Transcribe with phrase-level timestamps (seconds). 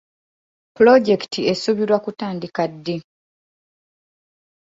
[0.75, 2.95] Pulojekiti esuubirwa kutandika ddi?